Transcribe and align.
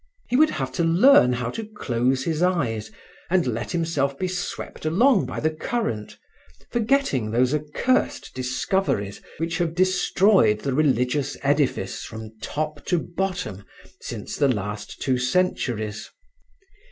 He 0.29 0.35
would 0.35 0.49
have 0.49 0.71
to 0.71 0.83
learn 0.83 1.33
how 1.33 1.51
to 1.51 1.63
close 1.63 2.23
his 2.23 2.41
eyes 2.41 2.89
and 3.29 3.45
let 3.45 3.69
himself 3.69 4.17
be 4.17 4.27
swept 4.27 4.83
along 4.83 5.27
by 5.27 5.39
the 5.39 5.51
current, 5.51 6.17
forgetting 6.71 7.29
those 7.29 7.53
accursed 7.53 8.33
discoveries 8.33 9.21
which 9.37 9.59
have 9.59 9.75
destroyed 9.75 10.61
the 10.61 10.73
religious 10.73 11.37
edifice, 11.43 12.03
from 12.03 12.31
top 12.39 12.83
to 12.85 12.97
bottom, 12.97 13.63
since 13.99 14.37
the 14.37 14.47
last 14.49 15.03
two 15.03 15.19
centuries. 15.19 16.09